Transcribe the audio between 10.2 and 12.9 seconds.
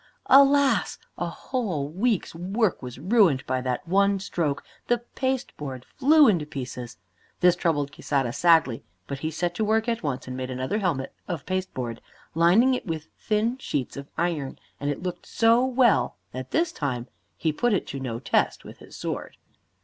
and made another helmet of pasteboard, lining it